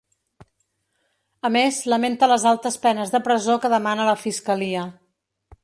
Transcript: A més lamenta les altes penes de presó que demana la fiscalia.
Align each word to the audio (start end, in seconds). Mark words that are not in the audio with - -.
A 1.49 1.51
més 1.57 1.77
lamenta 1.95 2.29
les 2.33 2.47
altes 2.53 2.79
penes 2.87 3.13
de 3.17 3.23
presó 3.29 3.59
que 3.67 3.73
demana 3.77 4.09
la 4.11 4.19
fiscalia. 4.23 4.91